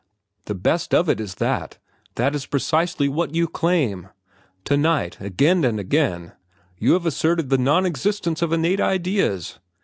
The 0.45 0.55
best 0.55 0.95
of 0.95 1.09
it 1.09 1.19
is 1.19 1.35
that 1.35 1.77
that 2.15 2.33
is 2.33 2.47
precisely 2.47 3.07
what 3.07 3.35
you 3.35 3.47
claim. 3.47 4.09
To 4.65 4.75
night, 4.75 5.17
again 5.21 5.63
and 5.63 5.79
again, 5.79 6.31
you 6.79 6.93
have 6.93 7.05
asserted 7.05 7.49
the 7.51 7.59
non 7.59 7.85
existence 7.85 8.41
of 8.41 8.51
innate 8.51 8.79
ideas. 8.79 9.59